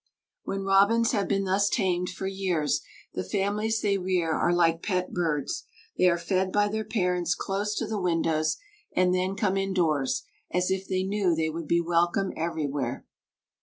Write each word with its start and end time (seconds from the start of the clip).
When 0.45 0.63
robins 0.63 1.11
have 1.11 1.27
been 1.27 1.43
thus 1.43 1.69
tamed 1.69 2.09
for 2.09 2.25
years 2.25 2.81
the 3.13 3.23
families 3.23 3.81
they 3.81 3.99
rear 3.99 4.33
are 4.33 4.51
like 4.51 4.81
pet 4.81 5.13
birds; 5.13 5.65
they 5.95 6.09
are 6.09 6.17
fed 6.17 6.51
by 6.51 6.69
their 6.69 6.83
parents 6.83 7.35
close 7.35 7.75
to 7.75 7.85
the 7.85 8.01
windows, 8.01 8.57
and 8.95 9.13
then 9.13 9.35
come 9.35 9.57
indoors, 9.57 10.23
as 10.49 10.71
if 10.71 10.87
they 10.87 11.03
knew 11.03 11.35
they 11.35 11.51
would 11.51 11.67
be 11.67 11.81
welcome 11.81 12.33
everywhere. 12.35 13.05